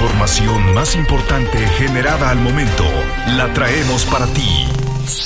[0.00, 2.84] información más importante generada al momento
[3.36, 4.66] la traemos para ti.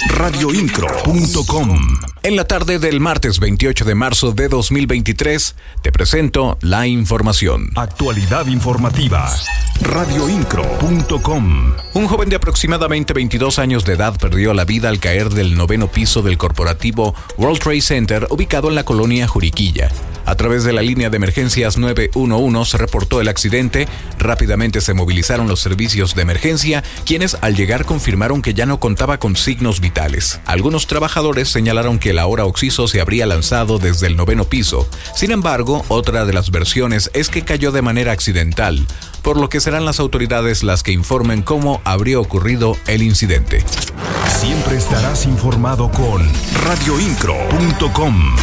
[0.09, 1.79] Radioincro.com
[2.25, 7.71] En la tarde del martes 28 de marzo de 2023 te presento la información.
[7.77, 9.33] Actualidad informativa.
[9.81, 15.55] Radioincro.com Un joven de aproximadamente 22 años de edad perdió la vida al caer del
[15.55, 19.89] noveno piso del corporativo World Trade Center ubicado en la colonia Juriquilla.
[20.35, 23.87] A través de la línea de emergencias 911 se reportó el accidente.
[24.19, 29.21] Rápidamente se movilizaron los servicios de emergencia, quienes al llegar confirmaron que ya no contaba
[29.21, 30.41] con signos vitales.
[30.45, 34.89] Algunos trabajadores señalaron que el ahora Oxiso se habría lanzado desde el noveno piso.
[35.15, 38.89] Sin embargo, otra de las versiones es que cayó de manera accidental,
[39.23, 43.65] por lo que serán las autoridades las que informen cómo habría ocurrido el incidente.
[44.27, 46.29] Siempre estarás informado con
[46.65, 48.35] radioincro.com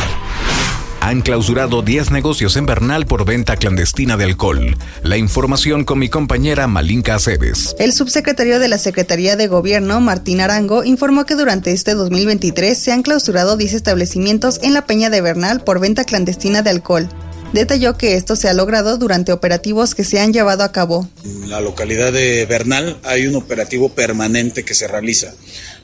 [1.02, 4.78] han clausurado 10 negocios en Bernal por venta clandestina de alcohol.
[5.02, 7.76] La información con mi compañera Malinka Aceves.
[7.80, 12.92] El subsecretario de la Secretaría de Gobierno, Martín Arango, informó que durante este 2023 se
[12.92, 17.10] han clausurado 10 establecimientos en la Peña de Bernal por venta clandestina de alcohol.
[17.52, 21.10] Detalló que esto se ha logrado durante operativos que se han llevado a cabo.
[21.26, 25.34] En la localidad de Bernal hay un operativo permanente que se realiza.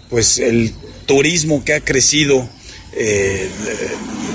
[0.10, 0.74] Pues el
[1.08, 2.48] turismo que ha crecido
[2.94, 3.50] eh,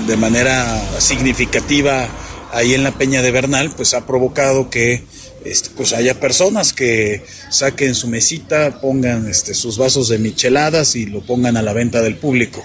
[0.07, 2.07] de manera significativa
[2.51, 5.03] ahí en la Peña de Bernal, pues ha provocado que
[5.43, 11.05] este, pues haya personas que saquen su mesita, pongan este, sus vasos de micheladas y
[11.05, 12.63] lo pongan a la venta del público.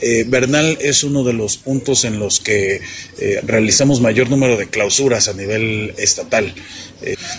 [0.00, 2.80] Eh, Bernal es uno de los puntos en los que
[3.18, 6.52] eh, realizamos mayor número de clausuras a nivel estatal.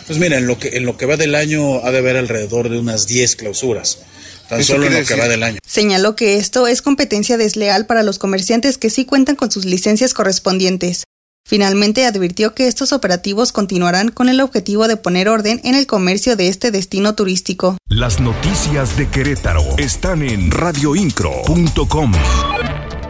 [0.06, 2.70] pues mira, en lo, que, en lo que va del año ha de haber alrededor
[2.70, 4.00] de unas 10 clausuras
[4.48, 5.60] tan solo en lo que va del año.
[5.66, 10.14] Señaló que esto es competencia desleal para los comerciantes que sí cuentan con sus licencias
[10.14, 11.04] correspondientes.
[11.48, 16.36] Finalmente advirtió que estos operativos continuarán con el objetivo de poner orden en el comercio
[16.36, 17.78] de este destino turístico.
[17.88, 22.12] Las noticias de Querétaro están en radioincro.com.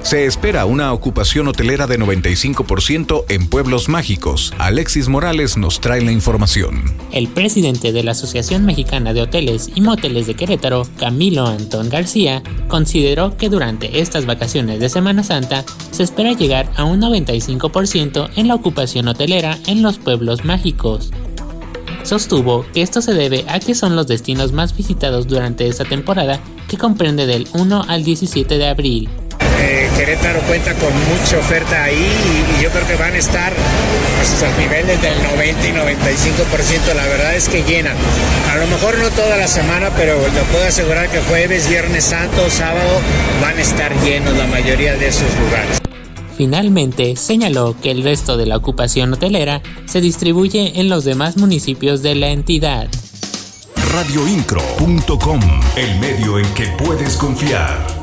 [0.08, 4.54] Se espera una ocupación hotelera de 95% en pueblos mágicos.
[4.58, 6.82] Alexis Morales nos trae la información.
[7.12, 12.42] El presidente de la Asociación Mexicana de Hoteles y Moteles de Querétaro, Camilo Antón García,
[12.70, 18.48] consideró que durante estas vacaciones de Semana Santa se espera llegar a un 95% en
[18.48, 21.12] la ocupación hotelera en los pueblos mágicos.
[22.04, 26.40] Sostuvo que esto se debe a que son los destinos más visitados durante esta temporada
[26.70, 29.10] que comprende del 1 al 17 de abril.
[29.60, 32.08] Eh, Querétaro cuenta con mucha oferta ahí
[32.58, 33.54] y, yo creo que van a estar
[34.18, 36.94] pues, a niveles del 90 y 95%.
[36.96, 37.96] La verdad es que llenan.
[38.52, 42.50] A lo mejor no toda la semana, pero le puedo asegurar que jueves, viernes santo,
[42.50, 43.02] sábado
[43.42, 45.80] van a estar llenos la mayoría de esos lugares.
[46.38, 52.04] Finalmente, señaló que el resto de la ocupación hotelera se distribuye en los demás municipios
[52.04, 52.88] de la entidad.
[53.92, 55.40] Radioincro.com,
[55.76, 57.97] el medio en que puedes confiar.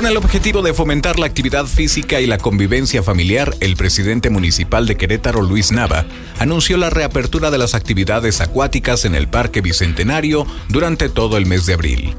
[0.00, 4.86] Con el objetivo de fomentar la actividad física y la convivencia familiar, el presidente municipal
[4.86, 6.06] de Querétaro, Luis Nava,
[6.38, 11.66] anunció la reapertura de las actividades acuáticas en el Parque Bicentenario durante todo el mes
[11.66, 12.16] de abril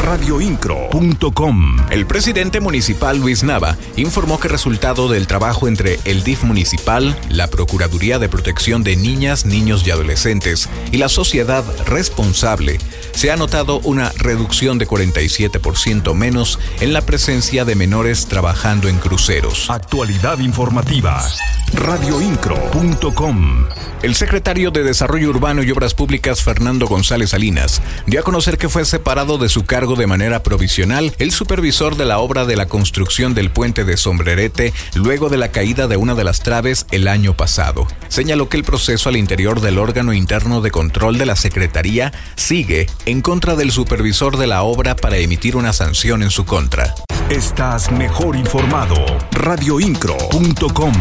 [0.00, 1.76] radioincro.com.
[1.90, 7.48] El presidente municipal Luis Nava informó que resultado del trabajo entre el DIF municipal, la
[7.48, 12.78] Procuraduría de Protección de Niñas, Niños y Adolescentes y la sociedad responsable,
[13.12, 18.98] se ha notado una reducción de 47% menos en la presencia de menores trabajando en
[18.98, 19.68] cruceros.
[19.70, 21.22] Actualidad informativa.
[21.74, 23.66] radioincro.com.
[24.02, 28.68] El secretario de Desarrollo Urbano y Obras Públicas, Fernando González Salinas, dio a conocer que
[28.68, 32.66] fue separado de su cargo de manera provisional el supervisor de la obra de la
[32.66, 37.08] construcción del puente de Sombrerete luego de la caída de una de las traves el
[37.08, 37.86] año pasado.
[38.08, 42.86] Señaló que el proceso al interior del órgano interno de control de la Secretaría sigue
[43.04, 46.94] en contra del supervisor de la obra para emitir una sanción en su contra.
[47.28, 48.96] Estás mejor informado.
[49.32, 50.92] radioincro.com